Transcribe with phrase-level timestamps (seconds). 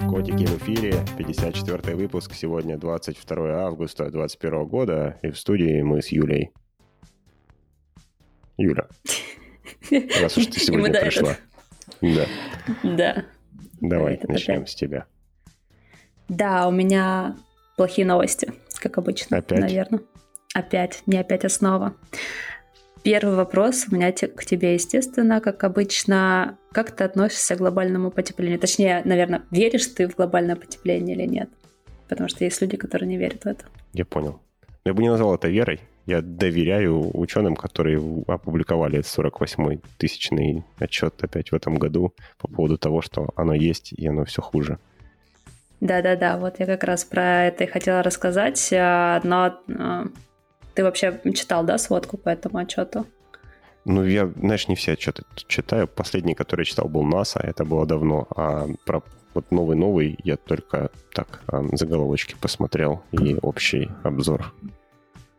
[0.00, 6.08] Наркотики в эфире, 54 выпуск, сегодня 22 августа 2021 года, и в студии мы с
[6.12, 6.52] Юлей.
[8.56, 8.86] Юля,
[10.20, 11.36] раз уж ты сегодня пришла.
[12.00, 12.26] Да.
[12.84, 13.24] Да.
[13.80, 15.06] Давай, начнем с тебя.
[16.28, 17.36] Да, у меня
[17.76, 20.00] плохие новости, как обычно, наверное.
[20.54, 21.96] Опять, не опять основа.
[23.02, 26.58] Первый вопрос у меня к тебе, естественно, как обычно.
[26.72, 28.58] Как ты относишься к глобальному потеплению?
[28.58, 31.48] Точнее, наверное, веришь ты в глобальное потепление или нет?
[32.08, 33.64] Потому что есть люди, которые не верят в это.
[33.92, 34.40] Я понял.
[34.84, 35.80] Я бы не назвал это верой.
[36.06, 43.02] Я доверяю ученым, которые опубликовали 48-й тысячный отчет опять в этом году по поводу того,
[43.02, 44.78] что оно есть и оно все хуже.
[45.80, 49.60] Да-да-да, вот я как раз про это и хотела рассказать, но
[50.78, 53.04] ты вообще читал, да, сводку по этому отчету?
[53.84, 55.88] Ну, я, знаешь, не все отчеты читаю.
[55.88, 58.28] Последний, который я читал, был НАСА, это было давно.
[58.36, 59.02] А про
[59.34, 64.54] вот новый-новый я только так а, заголовочки посмотрел и общий обзор.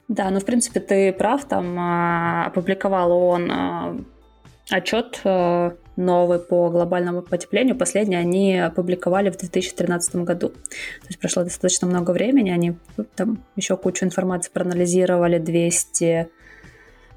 [0.10, 1.45] Да, ну, в принципе, ты прав.
[1.45, 3.95] Там а, опубликовал он а,
[4.70, 7.75] отчет а, новый по глобальному потеплению.
[7.75, 10.50] Последний они опубликовали в 2013 году.
[10.50, 12.50] То есть прошло достаточно много времени.
[12.50, 12.78] Они
[13.16, 15.38] там еще кучу информации проанализировали.
[15.38, 16.30] 200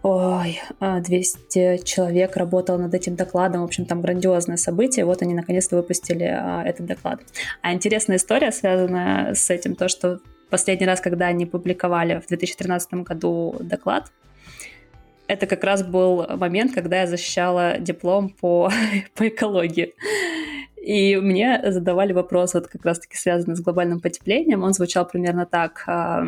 [0.03, 3.61] Ой, 200 человек работало над этим докладом.
[3.61, 5.05] В общем, там грандиозное событие.
[5.05, 7.21] Вот они наконец-то выпустили а, этот доклад.
[7.61, 10.19] А интересная история, связанная с этим, то, что
[10.51, 14.11] последний раз, когда они публиковали в 2013 году доклад,
[15.33, 18.71] это как раз был момент, когда я защищала диплом по,
[19.15, 19.95] по экологии.
[20.77, 24.63] И мне задавали вопрос, вот как раз-таки связанный с глобальным потеплением.
[24.63, 25.85] Он звучал примерно так.
[25.87, 26.25] А,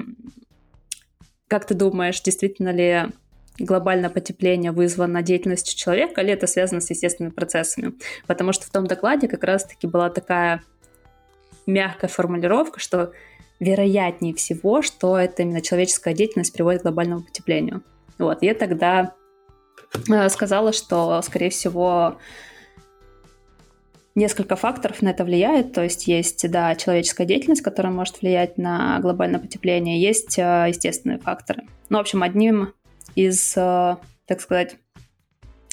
[1.48, 3.06] как ты думаешь, действительно ли
[3.58, 7.94] глобальное потепление вызвано деятельностью человека, или это связано с естественными процессами?
[8.27, 10.62] Потому что в том докладе как раз-таки была такая
[11.66, 13.12] мягкая формулировка, что
[13.60, 17.82] вероятнее всего, что это именно человеческая деятельность приводит к глобальному потеплению.
[18.19, 19.14] Вот, я тогда
[20.08, 22.19] э, сказала, что, скорее всего,
[24.14, 25.72] несколько факторов на это влияет.
[25.72, 31.19] То есть есть, да, человеческая деятельность, которая может влиять на глобальное потепление, есть э, естественные
[31.19, 31.64] факторы.
[31.88, 32.72] Ну, в общем, одним
[33.14, 34.76] из, э, так сказать,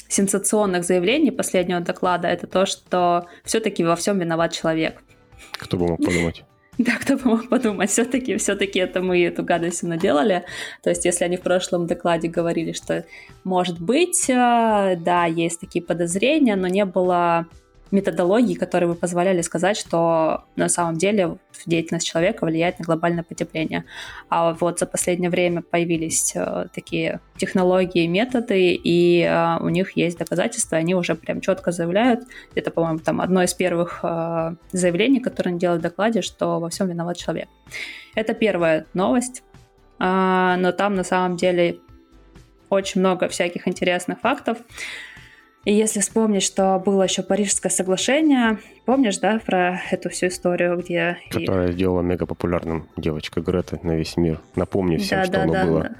[0.07, 5.01] сенсационных заявлений последнего доклада это то, что все-таки во всем виноват человек.
[5.53, 6.43] Кто бы мог подумать?
[6.85, 10.45] Да, кто бы мог подумать, все-таки все это мы эту гадость наделали.
[10.81, 13.05] То есть, если они в прошлом докладе говорили, что
[13.43, 17.47] может быть, э, да, есть такие подозрения, но не было
[17.91, 23.85] методологии, которые бы позволяли сказать, что на самом деле деятельность человека влияет на глобальное потепление.
[24.29, 30.17] А вот за последнее время появились э, такие технологии, методы, и э, у них есть
[30.17, 32.23] доказательства, они уже прям четко заявляют,
[32.55, 36.69] это, по-моему, там одно из первых э, заявлений, которые они делают в докладе, что во
[36.69, 37.49] всем виноват человек.
[38.15, 39.43] Это первая новость,
[39.99, 41.77] э, но там на самом деле
[42.69, 44.57] очень много всяких интересных фактов.
[45.63, 51.17] И если вспомнить, что было еще Парижское соглашение, помнишь, да, про эту всю историю, где...
[51.29, 51.73] Которая и...
[51.73, 54.39] сделала мега популярным девочка Грета на весь мир.
[54.55, 55.81] Напомни всем, да, что да, оно да, было.
[55.81, 55.95] Да.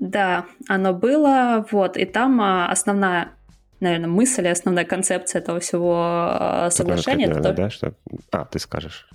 [0.00, 3.32] да, оно было, вот, и там а, основная
[3.78, 7.28] наверное, мысль, основная концепция этого всего а, соглашения.
[7.28, 7.56] Наверное, то...
[7.56, 7.94] да, что...
[8.30, 9.08] А, ты скажешь.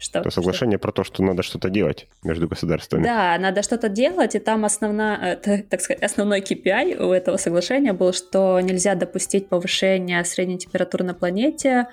[0.00, 0.22] Что?
[0.22, 0.82] То соглашение что?
[0.82, 3.04] про то, что надо что-то делать между государствами.
[3.04, 7.92] Да, надо что-то делать, и там основная, э, так сказать, основной KPI у этого соглашения
[7.92, 11.86] был, что нельзя допустить повышения средней температуры на планете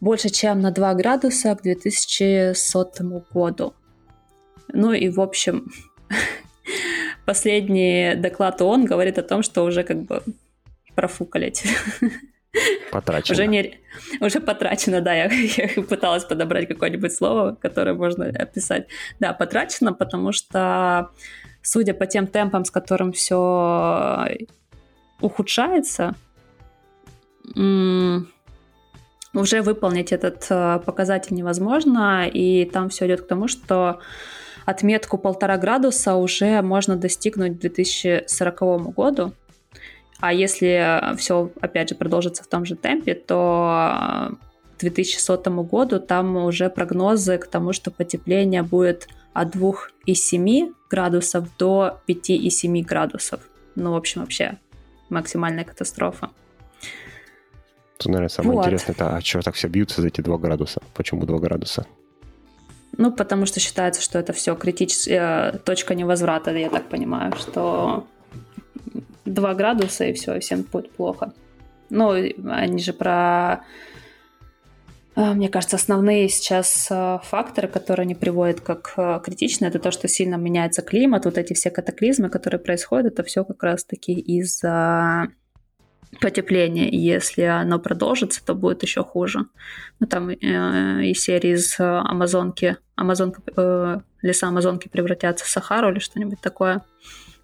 [0.00, 3.74] больше, чем на 2 градуса к 2100 году.
[4.72, 5.72] Ну и, в общем,
[7.26, 10.22] последний доклад ООН говорит о том, что уже как бы
[10.94, 11.52] профукали
[12.90, 13.34] Потрачено.
[13.34, 13.78] Уже, не,
[14.20, 18.86] уже потрачено, да, я, я пыталась подобрать какое-нибудь слово, которое можно описать.
[19.20, 21.10] Да, потрачено, потому что,
[21.62, 24.28] судя по тем темпам, с которым все
[25.20, 26.14] ухудшается,
[29.34, 34.00] уже выполнить этот э, показатель невозможно, и там все идет к тому, что
[34.64, 39.32] отметку полтора градуса уже можно достигнуть к 2040 году.
[40.20, 44.30] А если все, опять же, продолжится в том же темпе, то
[44.76, 52.00] к 2100 году там уже прогнозы к тому, что потепление будет от 2,7 градусов до
[52.08, 53.40] 5,7 градусов.
[53.74, 54.58] Ну, в общем, вообще
[55.10, 56.30] максимальная катастрофа.
[57.98, 58.64] Тут, наверное, самое вот.
[58.64, 60.80] интересное, это, а чего так все бьются за эти 2 градуса?
[60.94, 61.86] Почему 2 градуса?
[62.96, 68.06] Ну, потому что считается, что это все критическая э, точка невозврата, я так понимаю, что
[69.24, 71.32] 2 градуса, и все, и всем будет плохо.
[71.90, 73.64] Ну, они же про
[75.16, 79.92] А, мне кажется, основные сейчас а, факторы, которые они приводят как а, критичные, это то,
[79.92, 85.28] что сильно меняется климат, вот эти все катаклизмы, которые происходят, это все как раз-таки из-за
[86.20, 86.88] потепления.
[86.90, 89.46] Если оно продолжится, то будет еще хуже.
[90.00, 96.00] Ну, там э, и серии из Амазонки, Амазонка, э, леса Амазонки превратятся в Сахару или
[96.00, 96.82] что-нибудь такое.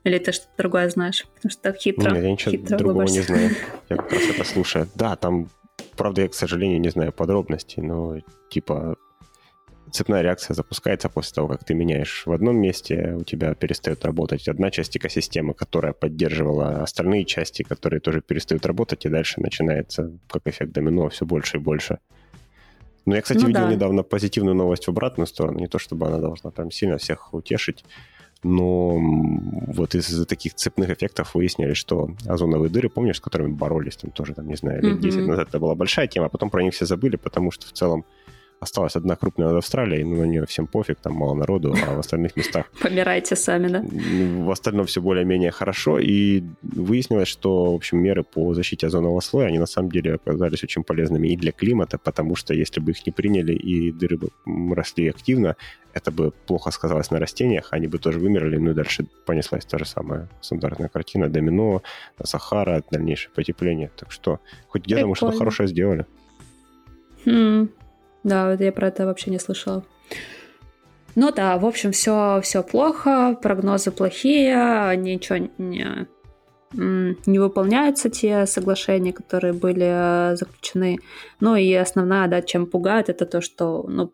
[0.04, 1.26] Или ты что-то другое знаешь?
[1.34, 2.10] Потому что так хитро.
[2.10, 3.50] Нет, я ничего хитро другого не знаю.
[3.88, 4.88] Я как раз это слушаю.
[4.94, 5.48] Да, там
[5.96, 8.18] правда, я, к сожалению, не знаю подробностей, но
[8.48, 8.96] типа
[9.90, 14.48] цепная реакция запускается после того, как ты меняешь в одном месте, у тебя перестает работать
[14.48, 20.46] одна часть экосистемы, которая поддерживала остальные части, которые тоже перестают работать, и дальше начинается, как
[20.46, 21.98] эффект домино, все больше и больше.
[23.06, 23.72] Но я, кстати, ну, видел да.
[23.72, 27.84] недавно позитивную новость в обратную сторону, не то чтобы она должна прям сильно всех утешить,
[28.42, 34.10] но вот из-за таких цепных эффектов выяснили, что озоновые дыры, помнишь, с которыми боролись там
[34.10, 35.02] тоже, там, не знаю, лет mm-hmm.
[35.02, 37.72] 10 назад, это была большая тема, а потом про них все забыли, потому что в
[37.72, 38.04] целом
[38.60, 41.98] Осталась одна крупная над Австралией, но на нее всем пофиг, там мало народу, а в
[41.98, 42.66] остальных местах...
[42.82, 43.82] Помирайте сами, да?
[43.82, 49.46] В остальном все более-менее хорошо, и выяснилось, что, в общем, меры по защите озонового слоя,
[49.46, 53.06] они на самом деле оказались очень полезными и для климата, потому что если бы их
[53.06, 54.28] не приняли и дыры бы
[54.74, 55.56] росли активно,
[55.94, 59.78] это бы плохо сказалось на растениях, они бы тоже вымерли, ну и дальше понеслась та
[59.78, 61.82] же самая стандартная картина, домино,
[62.22, 63.90] Сахара, дальнейшее потепление.
[63.96, 66.04] Так что хоть где-то мы что-то хорошее сделали.
[67.24, 67.68] Хм,
[68.22, 69.84] да, я про это вообще не слышала.
[71.16, 76.06] Ну да, в общем, все, все плохо, прогнозы плохие, ничего не,
[76.72, 80.98] не выполняются те соглашения, которые были заключены.
[81.40, 84.12] Ну и основная, да, чем пугает, это то, что, ну,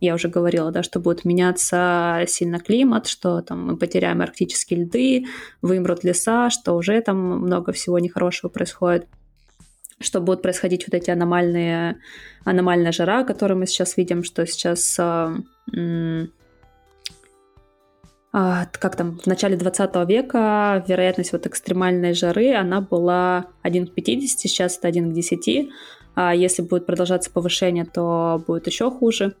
[0.00, 5.26] я уже говорила, да, что будет меняться сильно климат, что там мы потеряем арктические льды,
[5.62, 9.06] вымрут леса, что уже там много всего нехорошего происходит
[10.00, 11.98] что будут происходить вот эти аномальные,
[12.44, 15.34] аномальная жара, которую мы сейчас видим, что сейчас а,
[18.32, 23.94] а, как там, в начале 20 века вероятность вот экстремальной жары, она была 1 к
[23.94, 25.70] 50, сейчас это 1 к 10.
[26.14, 29.34] А если будет продолжаться повышение, то будет еще хуже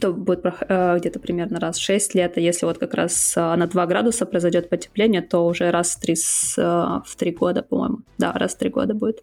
[0.00, 3.40] то будет э, где-то примерно раз в 6 лет, а если вот как раз э,
[3.40, 6.60] на 2 градуса произойдет потепление, то уже раз в 3, э,
[7.04, 7.98] в 3 года, по-моему.
[8.18, 9.22] Да, раз в 3 года будет.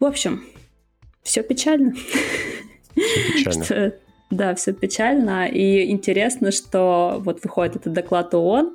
[0.00, 0.44] В общем,
[1.22, 1.94] все печально.
[2.94, 3.92] Все печально.
[4.30, 5.46] Да, все печально.
[5.46, 8.74] И интересно, что вот выходит этот доклад ООН,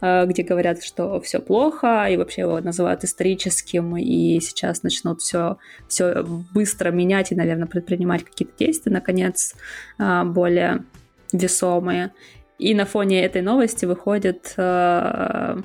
[0.00, 5.58] э, где говорят, что все плохо, и вообще его называют историческим, и сейчас начнут все,
[5.86, 9.54] все быстро менять и, наверное, предпринимать какие-то действия, наконец,
[9.98, 10.84] э, более
[11.30, 12.12] весомые.
[12.58, 15.60] И на фоне этой новости выходит э,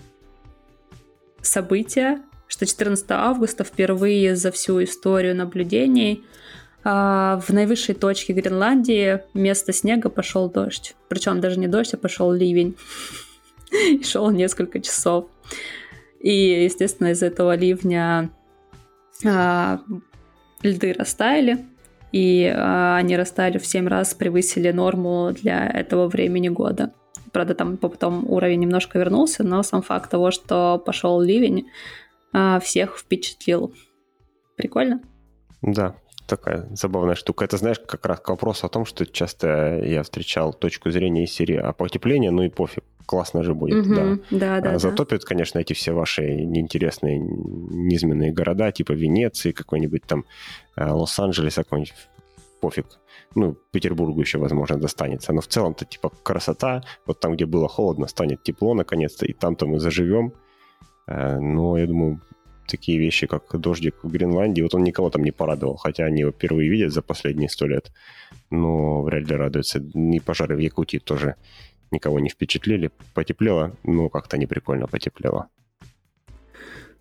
[1.42, 2.20] событие,
[2.50, 6.26] что 14 августа впервые за всю историю наблюдений
[6.84, 10.96] а, в наивысшей точке Гренландии вместо снега пошел дождь.
[11.08, 12.76] Причем даже не дождь, а пошел ливень.
[13.72, 15.28] И шел несколько часов.
[16.20, 18.30] И, естественно, из этого ливня
[19.26, 19.80] а,
[20.62, 21.66] льды растаяли,
[22.12, 26.94] и а, они растаяли в 7 раз, превысили норму для этого времени года.
[27.32, 31.68] Правда, там потом уровень немножко вернулся, но сам факт того, что пошел ливень,
[32.34, 33.74] а, всех впечатлил.
[34.58, 35.02] Прикольно?
[35.62, 35.96] Да,
[36.32, 37.44] такая забавная штука.
[37.44, 41.32] Это, знаешь, как раз к вопросу о том, что часто я встречал точку зрения из
[41.34, 43.86] серии «А потепление, ну и пофиг, классно же будет».
[43.86, 44.18] Угу, да.
[44.32, 45.28] Да, да, Затопят, да.
[45.28, 50.24] конечно, эти все ваши неинтересные низменные города, типа Венеции, какой-нибудь там
[50.78, 51.94] э, Лос-Анджелес, какой-нибудь
[52.62, 52.86] пофиг.
[53.36, 55.34] Ну, Петербургу еще, возможно, достанется.
[55.34, 56.84] Но в целом-то, типа, красота.
[57.06, 60.34] Вот там, где было холодно, станет тепло, наконец-то, и там-то мы заживем.
[61.08, 62.22] Э, но, я думаю,
[62.72, 66.32] такие вещи, как дождик в Гренландии, вот он никого там не порадовал, хотя они его
[66.32, 67.92] впервые видят за последние сто лет,
[68.50, 69.80] но вряд ли радуются.
[69.80, 71.36] И пожары в Якутии тоже
[71.92, 72.92] никого не впечатлили.
[73.14, 75.48] Потеплело, но как-то не прикольно потеплело.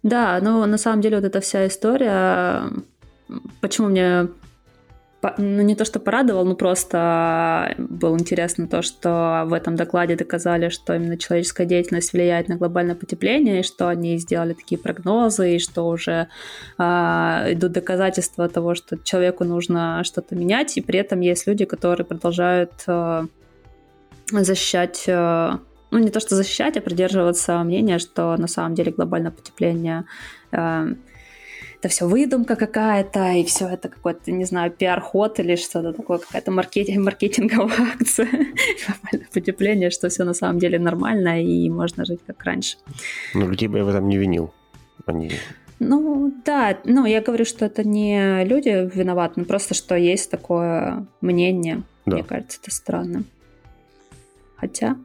[0.02, 2.62] Да, но на самом деле вот эта вся история,
[3.60, 4.28] почему мне
[5.36, 10.70] ну, не то, что порадовал, но просто было интересно то, что в этом докладе доказали,
[10.70, 15.58] что именно человеческая деятельность влияет на глобальное потепление, и что они сделали такие прогнозы, и
[15.58, 16.28] что уже
[16.78, 22.06] э, идут доказательства того, что человеку нужно что-то менять, и при этом есть люди, которые
[22.06, 23.26] продолжают э,
[24.32, 25.50] защищать э,
[25.90, 30.04] ну, не то что защищать, а придерживаться мнения, что на самом деле глобальное потепление
[30.52, 30.94] э,
[31.80, 36.50] это все выдумка какая-то, и все это какой-то, не знаю, пиар-ход или что-то такое, какая-то
[36.50, 38.28] маркетинг, маркетинговая акция,
[39.32, 42.76] потепление, что все на самом деле нормально, и можно жить как раньше.
[43.34, 44.52] Ну, людей бы я в этом не винил.
[45.06, 45.32] Они
[45.78, 51.06] Ну, да, ну, я говорю, что это не люди виноваты, но просто, что есть такое
[51.22, 51.82] мнение.
[52.04, 52.16] Да.
[52.16, 53.24] Мне кажется, это странно.
[54.56, 54.96] Хотя...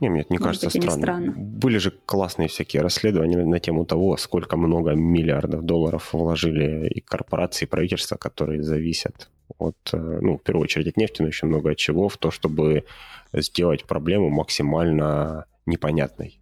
[0.00, 1.00] Не, мне это не кажется быть, странно.
[1.00, 1.32] странно.
[1.36, 7.64] Были же классные всякие расследования на тему того, сколько много миллиардов долларов вложили и корпорации,
[7.64, 11.70] и правительства, которые зависят от, э, ну, в первую очередь от нефти, но еще много
[11.70, 12.84] от чего, в то, чтобы
[13.32, 16.38] сделать проблему максимально непонятной.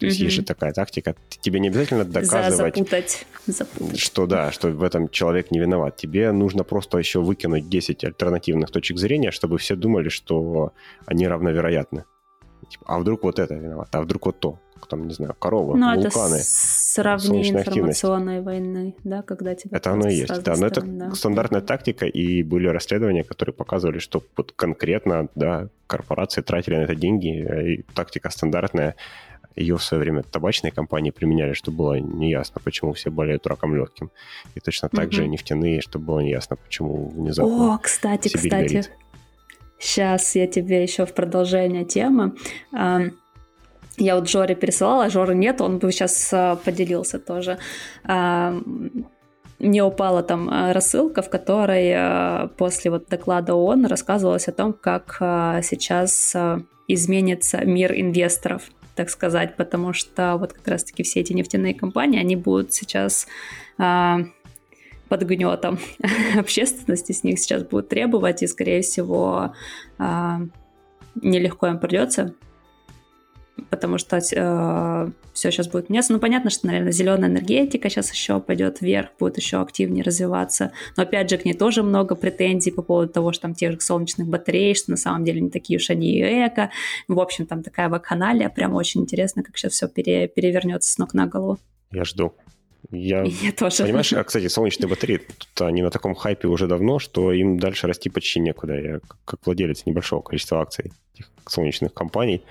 [0.00, 0.24] То есть mm-hmm.
[0.24, 1.14] есть же такая тактика.
[1.28, 3.26] Тебе не обязательно доказывать, запутать.
[3.46, 3.98] Запутать.
[3.98, 5.98] что да, что в этом человек не виноват.
[5.98, 10.72] Тебе нужно просто еще выкинуть 10 альтернативных точек зрения, чтобы все думали, что
[11.04, 12.04] они равновероятны.
[12.68, 14.58] Типа, а вдруг вот это виноват, а вдруг вот то.
[14.88, 16.36] Там, не знаю, корова, ну, вулканы.
[16.36, 18.46] Это сравнение информационной активность.
[18.46, 20.56] войны, да, когда тебе Это оно и есть, да.
[20.56, 21.14] Но это да.
[21.14, 26.94] стандартная тактика, и были расследования, которые показывали, что вот конкретно, да, корпорации тратили на это
[26.94, 28.96] деньги, и тактика стандартная
[29.56, 34.10] ее в свое время табачные компании применяли, чтобы было неясно, почему все болеют раком легким.
[34.54, 35.12] И точно так угу.
[35.12, 38.72] же нефтяные, чтобы было неясно, почему внезапно О, кстати, Сибирь кстати.
[38.72, 38.90] Горит.
[39.80, 42.34] Сейчас я тебе еще в продолжение темы.
[42.72, 47.58] Я вот Жоре пересылала, а Жоры нет, он бы сейчас а, поделился тоже.
[49.58, 55.16] Мне упала там а, рассылка, в которой после вот доклада ООН рассказывалось о том, как
[55.62, 56.34] сейчас
[56.88, 58.70] изменится мир инвесторов
[59.00, 63.26] так сказать, потому что вот как раз-таки все эти нефтяные компании, они будут сейчас
[63.78, 64.18] а,
[65.10, 65.78] под гнетом
[66.38, 69.52] общественности, с них сейчас будут требовать, и, скорее всего,
[69.98, 70.40] а,
[71.20, 72.34] нелегко им придется
[73.68, 76.12] потому что э, все сейчас будет меняться.
[76.12, 80.72] Ну, понятно, что, наверное, зеленая энергетика сейчас еще пойдет вверх, будет еще активнее развиваться.
[80.96, 83.80] Но, опять же, к ней тоже много претензий по поводу того, что там тех же
[83.80, 86.70] солнечных батарей, что на самом деле не такие уж они и эко.
[87.08, 88.48] В общем, там такая вакханалия.
[88.48, 91.58] Прям очень интересно, как сейчас все пере, перевернется с ног на голову.
[91.92, 92.32] Я жду.
[92.90, 93.84] Я, я тоже.
[93.84, 97.86] Понимаешь, а, кстати, солнечные батареи, тут они на таком хайпе уже давно, что им дальше
[97.86, 98.74] расти почти некуда.
[98.74, 102.44] Я как владелец небольшого количества акций этих солнечных компаний,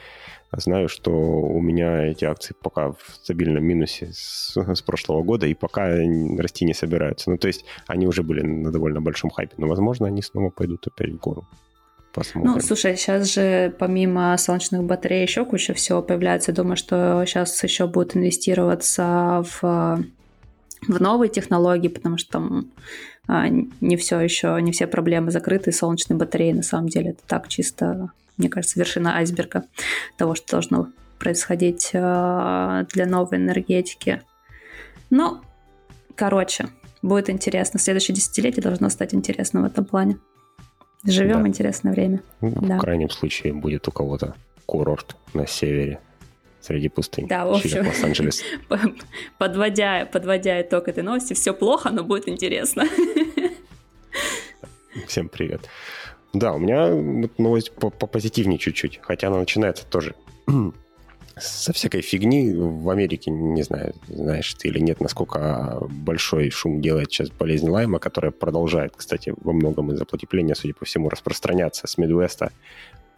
[0.52, 5.54] Знаю, что у меня эти акции пока в стабильном минусе с, с прошлого года и
[5.54, 5.90] пока
[6.38, 7.30] расти не собираются.
[7.30, 10.88] Ну, то есть они уже были на довольно большом хайпе, но, возможно, они снова пойдут
[10.88, 11.48] опять в гору.
[12.14, 12.54] Посмотрим.
[12.54, 16.52] Ну, слушай, сейчас же помимо солнечных батарей еще куча всего появляется.
[16.52, 20.04] Думаю, что сейчас еще будут инвестироваться в,
[20.88, 22.72] в новые технологии, потому что там
[23.28, 25.72] а, не все еще, не все проблемы закрыты.
[25.72, 29.66] Солнечные батареи на самом деле это так чисто мне кажется, вершина айсберга
[30.18, 30.88] того, что должно
[31.20, 34.22] происходить э, для новой энергетики.
[35.10, 35.42] Но,
[36.16, 36.70] короче,
[37.02, 37.80] будет интересно.
[37.80, 40.18] Следующее десятилетие должно стать интересным в этом плане.
[41.04, 41.50] Живем да.
[41.50, 42.22] интересное время.
[42.40, 42.78] Ну, да.
[42.78, 46.00] В крайнем случае будет у кого-то курорт на севере
[46.62, 47.28] среди пустынь.
[47.28, 48.44] Да, в общем, Лос-Анджелес.
[49.38, 52.86] Подводя, подводя итог этой новости, все плохо, но будет интересно.
[55.08, 55.62] Всем привет.
[56.34, 56.90] Да, у меня
[57.38, 60.14] новость попозитивнее чуть-чуть, хотя она начинается тоже
[61.38, 67.12] со всякой фигни в Америке, не знаю, знаешь ты или нет, насколько большой шум делает
[67.12, 71.98] сейчас болезнь Лайма, которая продолжает, кстати, во многом из-за потепления, судя по всему, распространяться с
[71.98, 72.52] Мидуэста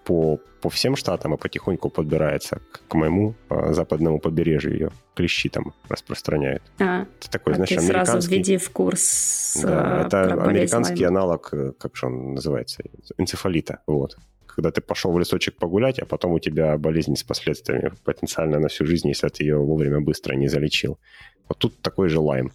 [0.04, 4.74] по, по всем штатам и потихоньку подбирается к, к моему а, западному побережью.
[4.74, 6.64] Ее клещи там распространяют.
[6.80, 8.12] А, это такой, а знаешь, ты американский...
[8.12, 12.84] сразу введи в курс Да, это американский аналог, э, как же он называется,
[13.18, 13.80] энцефалита.
[13.88, 14.18] Вот.
[14.46, 18.68] Когда ты пошел в лесочек погулять, а потом у тебя болезнь с последствиями потенциально на
[18.68, 21.00] всю жизнь, если ты ее вовремя быстро не залечил.
[21.48, 22.52] Вот тут такой же лайм.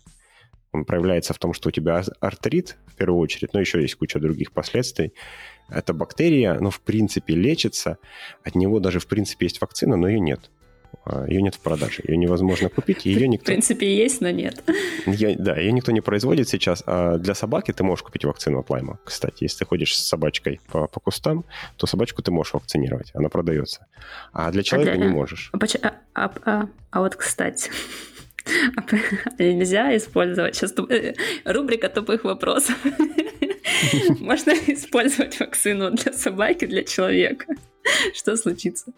[0.73, 4.19] Он проявляется в том, что у тебя артрит, в первую очередь, но еще есть куча
[4.19, 5.15] других последствий.
[5.69, 7.99] Это бактерия, но в принципе лечится.
[8.45, 10.51] От него даже в принципе есть вакцина, но ее нет.
[11.05, 13.45] А, ее нет в продаже, ее невозможно купить, ее никто...
[13.45, 14.63] В принципе, есть, но нет.
[15.07, 16.83] Ее, да, ее никто не производит сейчас.
[16.87, 18.99] А для собаки ты можешь купить вакцину от лайма.
[19.05, 21.45] Кстати, если ты ходишь с собачкой по, по кустам,
[21.77, 23.87] то собачку ты можешь вакцинировать, она продается.
[24.33, 25.07] А для человека а для...
[25.07, 25.51] не можешь.
[25.53, 27.71] А, а, а, а, а вот, кстати,
[29.39, 30.75] нельзя использовать сейчас.
[30.89, 32.77] Э, рубрика тупых вопросов.
[34.21, 37.47] Можно использовать вакцину для собаки, для человека.
[38.15, 38.93] Что случится?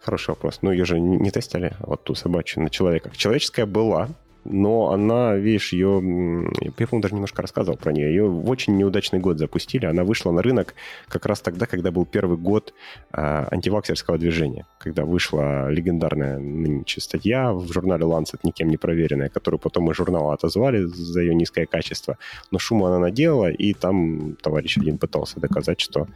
[0.00, 0.60] Хороший вопрос.
[0.62, 3.10] Ну, ее же не тестили, вот ту собачью на человека.
[3.14, 4.08] Человеческая была,
[4.44, 9.18] но она, видишь, ее, я, по-моему, даже немножко рассказывал про нее, ее в очень неудачный
[9.18, 10.74] год запустили, она вышла на рынок
[11.08, 12.74] как раз тогда, когда был первый год
[13.12, 19.60] э, антиваксерского движения, когда вышла легендарная нынче статья в журнале Lancet, никем не проверенная, которую
[19.60, 22.18] потом из журнала отозвали за ее низкое качество,
[22.50, 26.06] но шума она наделала, и там товарищ один пытался доказать, что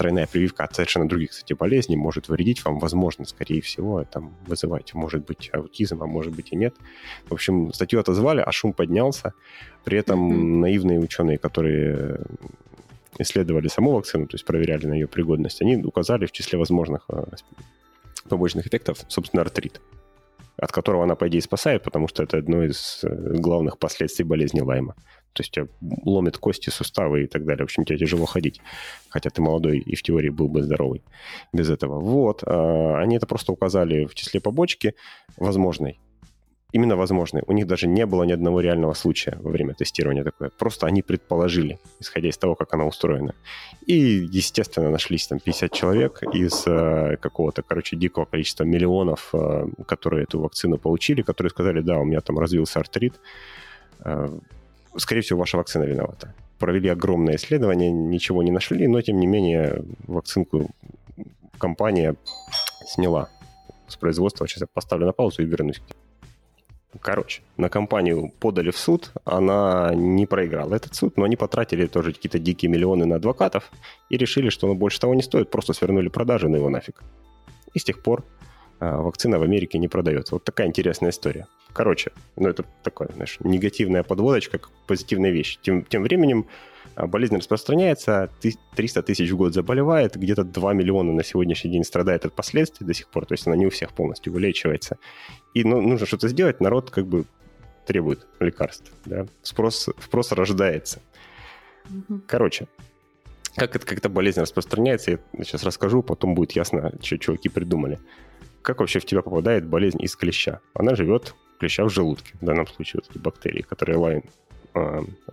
[0.00, 4.94] тройная прививка от совершенно других, кстати, болезней может вредить вам, возможно, скорее всего, там, вызывать,
[4.94, 6.74] может быть, аутизм, а может быть и нет.
[7.28, 9.34] В общем, статью отозвали, а шум поднялся.
[9.84, 10.60] При этом mm-hmm.
[10.60, 12.18] наивные ученые, которые
[13.18, 17.22] исследовали саму вакцину, то есть проверяли на ее пригодность, они указали в числе возможных э,
[18.26, 19.82] побочных эффектов, собственно, артрит,
[20.56, 24.60] от которого она, по идее, спасает, потому что это одно из э, главных последствий болезни
[24.60, 24.94] Лайма.
[25.32, 25.66] То есть тебя
[26.04, 27.64] ломит кости, суставы и так далее.
[27.64, 28.60] В общем, тебе тяжело ходить.
[29.08, 31.02] Хотя ты молодой и в теории был бы здоровый
[31.52, 32.00] без этого.
[32.00, 32.42] Вот.
[32.44, 34.94] А, они это просто указали в числе побочки
[35.36, 35.98] возможной
[36.72, 37.42] именно возможны.
[37.46, 40.50] У них даже не было ни одного реального случая во время тестирования такое.
[40.50, 43.34] Просто они предположили, исходя из того, как она устроена.
[43.86, 43.94] И,
[44.32, 50.40] естественно, нашлись там 50 человек из э, какого-то, короче, дикого количества миллионов, э, которые эту
[50.40, 53.14] вакцину получили, которые сказали, да, у меня там развился артрит.
[54.96, 56.34] Скорее всего, ваша вакцина виновата.
[56.58, 60.70] Провели огромное исследование, ничего не нашли, но, тем не менее, вакцинку
[61.58, 62.16] компания
[62.86, 63.28] сняла
[63.88, 64.46] с производства.
[64.46, 67.00] Сейчас я поставлю на паузу и вернусь к.
[67.00, 72.12] Короче, на компанию подали в суд, она не проиграла этот суд, но они потратили тоже
[72.12, 73.70] какие-то дикие миллионы на адвокатов
[74.08, 77.00] и решили, что оно больше того не стоит, просто свернули продажи на его нафиг.
[77.74, 78.24] И с тех пор
[78.80, 80.34] а, вакцина в Америке не продается.
[80.34, 81.46] Вот такая интересная история.
[81.72, 85.58] Короче, ну это такая, знаешь, негативная подводочка, позитивная вещь.
[85.62, 86.46] Тем, тем временем
[86.96, 88.30] а, болезнь распространяется,
[88.74, 92.94] 300 тысяч в год заболевает, где-то 2 миллиона на сегодняшний день страдает от последствий до
[92.94, 94.98] сих пор, то есть она не у всех полностью вылечивается.
[95.54, 97.24] И ну, нужно что-то сделать, народ как бы
[97.86, 99.26] требует лекарств, да?
[99.42, 101.00] спрос, спрос рождается.
[102.26, 102.68] Короче,
[103.56, 107.98] как, это, как эта болезнь распространяется, я сейчас расскажу, потом будет ясно, что чуваки придумали.
[108.62, 110.60] Как вообще в тебя попадает болезнь из клеща?
[110.74, 114.22] Она живет, клеща в желудке, в данном случае вот эти бактерии, которые лайн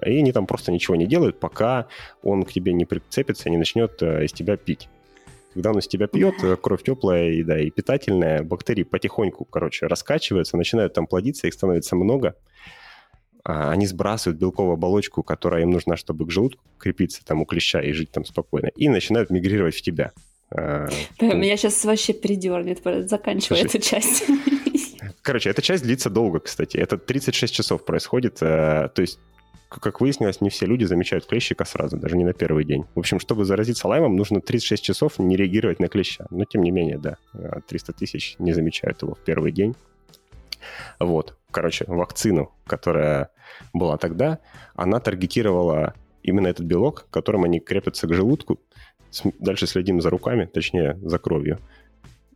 [0.05, 1.87] и они там просто ничего не делают, пока
[2.23, 4.89] он к тебе не прицепится, не начнет э, из тебя пить.
[5.53, 9.87] Когда он из тебя пьет, э, кровь теплая и, да, и питательная, бактерии потихоньку, короче,
[9.87, 12.35] раскачиваются, начинают там плодиться, их становится много.
[13.43, 17.81] А, они сбрасывают белковую оболочку, которая им нужна, чтобы к желудку крепиться там у клеща
[17.81, 20.11] и жить там спокойно, и начинают мигрировать в тебя.
[20.49, 20.87] А,
[21.21, 24.25] Меня сейчас вообще придернет, заканчивая эту часть.
[25.21, 26.77] Короче, эта часть длится долго, кстати.
[26.77, 28.37] Это 36 часов происходит.
[28.41, 29.19] Э, то есть
[29.69, 32.85] как выяснилось, не все люди замечают клещика сразу, даже не на первый день.
[32.95, 36.25] В общем, чтобы заразиться лаймом, нужно 36 часов не реагировать на клеща.
[36.29, 37.17] Но, тем не менее, да,
[37.67, 39.75] 300 тысяч не замечают его в первый день.
[40.99, 43.29] Вот, короче, вакцину, которая
[43.73, 44.39] была тогда,
[44.75, 45.93] она таргетировала
[46.23, 48.59] именно этот белок, которым они крепятся к желудку.
[49.39, 51.59] Дальше следим за руками, точнее, за кровью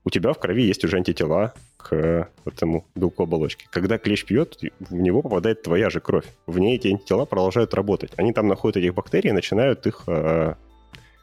[0.03, 3.67] у тебя в крови есть уже антитела к этому белку оболочки.
[3.72, 6.26] Когда клещ пьет, в него попадает твоя же кровь.
[6.48, 8.12] В ней эти антитела продолжают работать.
[8.17, 10.56] Они там находят этих бактерий и начинают их, э,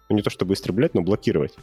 [0.09, 1.55] ну не то чтобы истреблять, но блокировать.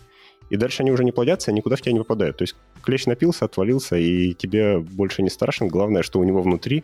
[0.49, 2.37] И дальше они уже не плодятся, никуда в тебя не попадают.
[2.37, 5.67] То есть клещ напился, отвалился, и тебе больше не страшен.
[5.67, 6.83] Главное, что у него внутри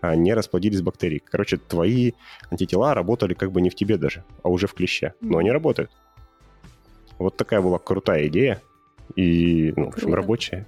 [0.00, 1.22] а, не расплодились бактерии.
[1.24, 2.12] Короче, твои
[2.50, 5.14] антитела работали как бы не в тебе даже, а уже в клеще.
[5.20, 5.90] Но они работают.
[7.18, 8.60] Вот такая была крутая идея.
[9.16, 10.66] И, ну, в общем, рабочие.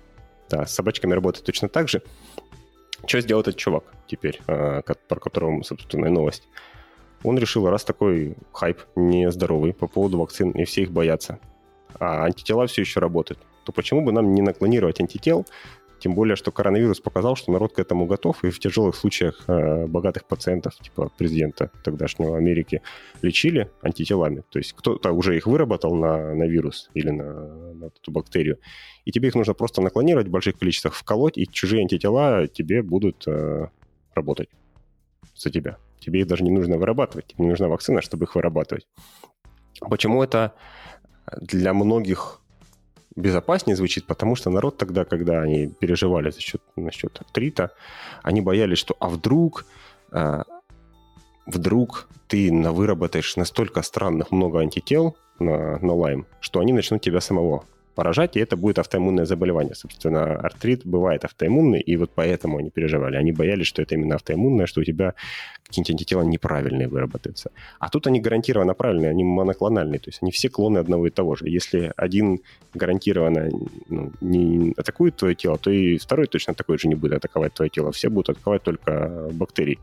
[0.51, 2.03] Да, с собачками работает точно так же.
[3.07, 6.49] Что сделал этот чувак теперь, а, про которого, собственно, и новость?
[7.23, 11.39] Он решил, раз такой хайп нездоровый по поводу вакцин, и все их боятся,
[11.99, 15.47] а антитела все еще работают, то почему бы нам не наклонировать антител
[16.01, 19.87] тем более, что коронавирус показал, что народ к этому готов, и в тяжелых случаях э,
[19.87, 22.83] богатых пациентов, типа президента тогдашнего Америки,
[23.23, 24.43] лечили антителами.
[24.51, 28.59] То есть кто-то уже их выработал на, на вирус или на, на эту бактерию,
[29.05, 33.25] и тебе их нужно просто наклонировать в больших количествах, вколоть, и чужие антитела тебе будут
[33.29, 33.69] э,
[34.15, 34.49] работать
[35.37, 35.77] за тебя.
[36.01, 38.87] Тебе их даже не нужно вырабатывать, не нужна вакцина, чтобы их вырабатывать.
[39.81, 40.55] Почему это
[41.41, 42.40] для многих
[43.17, 47.73] безопаснее звучит, потому что народ тогда, когда они переживали за счет, насчет трита,
[48.23, 49.67] они боялись, что а вдруг,
[50.13, 50.45] а,
[51.47, 57.65] вдруг ты выработаешь настолько странных много антител на, на лайм, что они начнут тебя самого
[58.01, 59.75] поражать, и это будет автоиммунное заболевание.
[59.75, 63.17] Собственно, артрит бывает автоиммунный, и вот поэтому они переживали.
[63.17, 65.13] Они боялись, что это именно автоиммунное, что у тебя
[65.65, 67.51] какие-нибудь антитела неправильные выработаются.
[67.79, 71.37] А тут они гарантированно правильные, они моноклональные, то есть они все клоны одного и того
[71.37, 71.51] же.
[71.51, 72.41] Если один
[72.73, 73.51] гарантированно
[73.91, 77.69] ну, не атакует твое тело, то и второй точно такой же не будет атаковать твое
[77.69, 77.93] тело.
[77.93, 79.79] Все будут атаковать только бактерии.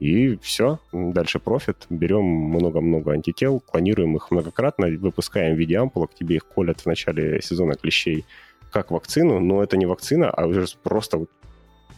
[0.00, 1.86] И все, дальше профит.
[1.90, 7.42] Берем много-много антител, клонируем их многократно, выпускаем в виде ампулок, тебе их колят в начале
[7.42, 8.24] сезона клещей
[8.70, 11.30] как вакцину, но это не вакцина, а уже просто вот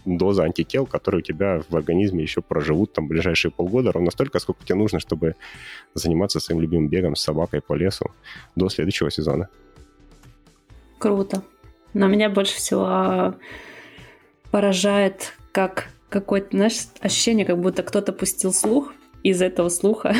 [0.07, 4.65] доза антител, которые у тебя в организме еще проживут там ближайшие полгода, ровно столько, сколько
[4.65, 5.37] тебе нужно, чтобы
[5.95, 8.11] заниматься своим любимым бегом с собакой по лесу
[8.57, 9.49] до следующего сезона.
[10.99, 11.43] Круто.
[11.93, 13.35] Но меня больше всего
[14.51, 18.93] поражает, как какое-то, знаешь, ощущение, как будто кто-то пустил слух,
[19.23, 20.15] из этого слуха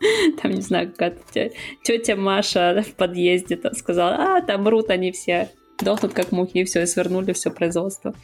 [0.42, 1.50] там, не знаю, какая-то
[1.82, 6.64] тетя Маша в подъезде там сказала, а, там мрут они все, дохнут как мухи, и
[6.64, 8.14] все, и свернули все производство.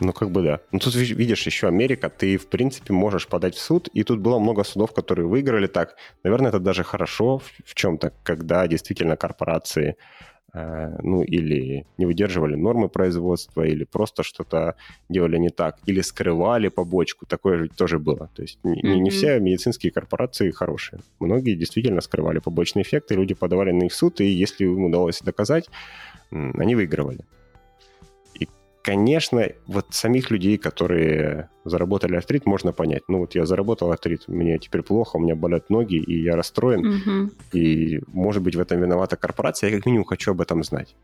[0.00, 0.60] Ну, как бы да.
[0.70, 4.38] Ну, тут видишь, еще Америка, ты, в принципе, можешь подать в суд, и тут было
[4.38, 5.96] много судов, которые выиграли так.
[6.22, 9.96] Наверное, это даже хорошо в чем-то, когда действительно корпорации
[10.52, 14.74] ну, или не выдерживали нормы производства, или просто что-то
[15.08, 18.30] делали не так, или скрывали побочку, такое же тоже было.
[18.34, 18.98] То есть не, mm-hmm.
[18.98, 21.00] не все медицинские корпорации хорошие.
[21.20, 25.68] Многие действительно скрывали побочные эффекты, люди подавали на их суд, и если им удалось доказать,
[26.30, 27.20] они выигрывали
[28.88, 33.02] конечно, вот самих людей, которые заработали артрит, можно понять.
[33.08, 36.86] Ну вот я заработал артрит, мне теперь плохо, у меня болят ноги, и я расстроен.
[36.86, 37.30] Угу.
[37.52, 39.68] И, может быть, в этом виновата корпорация.
[39.68, 40.96] Я как минимум хочу об этом знать.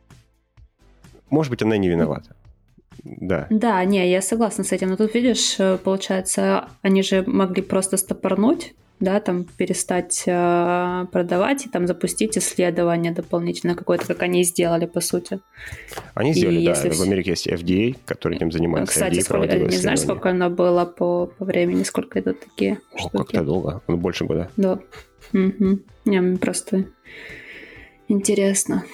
[1.29, 2.35] Может быть, она не виновата.
[3.05, 3.47] Да.
[3.51, 4.88] Да, не, я согласна с этим.
[4.88, 11.67] Но тут, видишь, э, получается, они же могли просто стопорнуть да, там перестать э, продавать
[11.67, 15.40] и там запустить исследование дополнительно какое-то, как они сделали, по сути.
[16.14, 16.71] Они сделали, и да.
[16.71, 16.88] Если...
[16.90, 18.93] В Америке есть FDA, который этим занимается.
[18.93, 23.17] Кстати, FDA сколько, не знаешь, сколько оно было по, по времени, сколько идут такие штуки?
[23.17, 24.51] как-то долго, ну, больше года.
[24.57, 24.81] Да.
[25.33, 25.79] Угу.
[26.07, 26.87] Не, просто
[28.09, 28.85] интересно.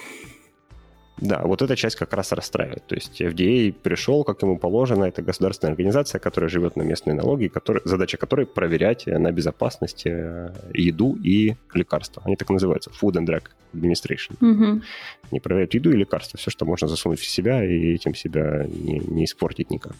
[1.21, 2.83] Да, вот эта часть как раз расстраивает.
[2.87, 7.47] То есть FDA пришел, как ему положено, это государственная организация, которая живет на местные налоги,
[7.47, 12.23] который, задача которой проверять на безопасность э, еду и лекарства.
[12.25, 13.43] Они так называются, Food and Drug
[13.75, 14.33] Administration.
[14.41, 14.81] Угу.
[15.29, 18.99] Они проверяют еду и лекарства, все, что можно засунуть в себя и этим себя не,
[18.99, 19.93] не испортить никак.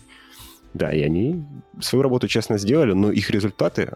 [0.74, 1.46] Да, и они
[1.82, 3.92] свою работу честно сделали, но их результаты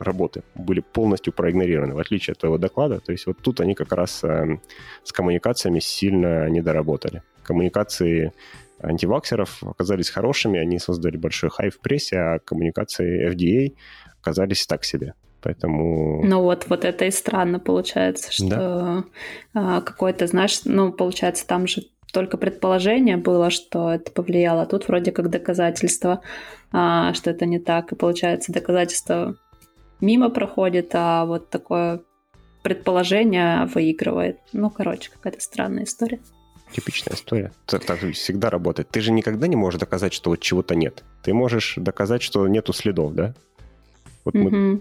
[0.00, 3.00] работы были полностью проигнорированы, в отличие от твоего доклада.
[3.00, 4.58] То есть вот тут они как раз э,
[5.04, 7.22] с коммуникациями сильно не доработали.
[7.42, 8.32] Коммуникации
[8.82, 13.76] антиваксеров оказались хорошими, они создали большой хай в прессе, а коммуникации FDA
[14.20, 15.14] оказались так себе.
[15.42, 16.22] Поэтому...
[16.24, 19.04] Ну вот, вот это и странно получается, что да.
[19.54, 21.82] А, какой-то, знаешь, ну, получается, там же
[22.12, 24.66] только предположение было, что это повлияло.
[24.66, 26.20] Тут вроде как доказательство,
[26.72, 27.92] а, что это не так.
[27.92, 29.36] И получается, доказательство
[30.00, 32.00] мимо проходит, а вот такое
[32.62, 34.38] предположение выигрывает.
[34.52, 36.20] Ну, короче, какая-то странная история.
[36.72, 37.52] Типичная история.
[37.66, 38.88] Так, так всегда работает.
[38.90, 41.02] Ты же никогда не можешь доказать, что вот чего-то нет.
[41.22, 43.34] Ты можешь доказать, что нету следов, да?
[44.24, 44.50] Вот mm-hmm.
[44.50, 44.80] мы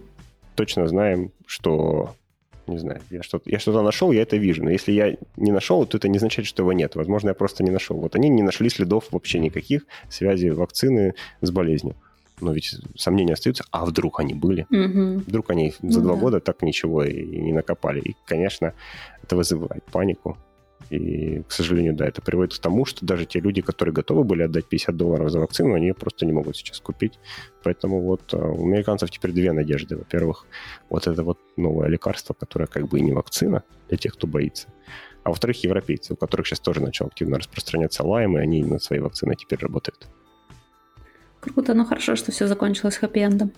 [0.55, 2.15] точно знаем, что
[2.67, 4.63] не знаю, я что-то, я что-то нашел, я это вижу.
[4.63, 6.95] Но если я не нашел, то это не означает, что его нет.
[6.95, 7.97] Возможно, я просто не нашел.
[7.97, 11.95] Вот они не нашли следов вообще никаких связи вакцины с болезнью
[12.41, 14.65] но ведь сомнения остаются, а вдруг они были?
[14.69, 15.23] Угу.
[15.27, 16.21] Вдруг они за ну, два да.
[16.21, 17.99] года так ничего и не накопали.
[17.99, 18.73] И, конечно,
[19.23, 20.37] это вызывает панику.
[20.89, 24.43] И, к сожалению, да, это приводит к тому, что даже те люди, которые готовы были
[24.43, 27.19] отдать 50 долларов за вакцину, они ее просто не могут сейчас купить.
[27.63, 29.97] Поэтому вот а, у американцев теперь две надежды.
[29.97, 30.47] Во-первых,
[30.89, 34.67] вот это вот новое лекарство, которое как бы и не вакцина для тех, кто боится.
[35.23, 39.01] А во-вторых, европейцы, у которых сейчас тоже начал активно распространяться лайм, и они над своей
[39.01, 40.07] вакциной теперь работают.
[41.39, 43.51] Круто, ну хорошо, что все закончилось хэппи-эндом.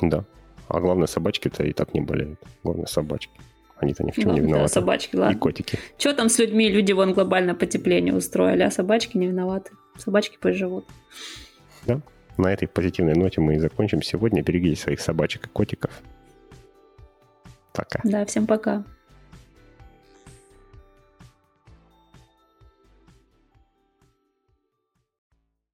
[0.00, 0.24] Да.
[0.68, 2.40] А главное, собачки-то и так не болеют.
[2.62, 3.32] Главное, собачки.
[3.78, 4.64] Они-то ни в чем ну, не виноваты.
[4.64, 5.36] Да, собачки, ладно.
[5.36, 5.78] И котики.
[5.98, 6.68] Что там с людьми?
[6.68, 9.70] Люди вон глобальное потепление устроили, а собачки не виноваты.
[9.96, 10.84] Собачки пусть живут.
[11.86, 12.00] Да.
[12.36, 14.42] На этой позитивной ноте мы и закончим сегодня.
[14.42, 15.90] Берегите своих собачек и котиков.
[17.72, 18.00] Пока.
[18.04, 18.84] Да, всем пока.